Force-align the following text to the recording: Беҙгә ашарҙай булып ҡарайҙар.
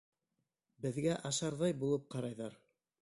Беҙгә 0.85 1.19
ашарҙай 1.31 1.77
булып 1.85 2.09
ҡарайҙар. 2.17 2.59